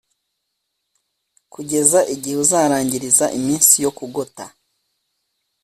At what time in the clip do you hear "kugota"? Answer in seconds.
3.97-4.45